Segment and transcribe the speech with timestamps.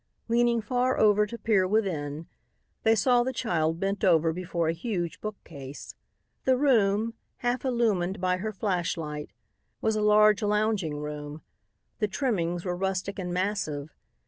[0.27, 2.25] Leaning far over to peer within,
[2.81, 5.93] they saw the child bent over before a huge bookcase.
[6.43, 7.13] The room,
[7.45, 9.29] half illumined by her flashlight,
[9.79, 11.43] was a large lounging room.
[11.99, 13.93] The trimmings were rustic and massive.